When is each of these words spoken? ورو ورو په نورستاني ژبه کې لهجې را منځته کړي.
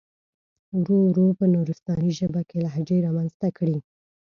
ورو 0.79 0.97
ورو 1.09 1.25
په 1.39 1.45
نورستاني 1.53 2.11
ژبه 2.19 2.41
کې 2.49 2.57
لهجې 2.65 2.97
را 3.05 3.11
منځته 3.17 3.47
کړي. 3.57 3.77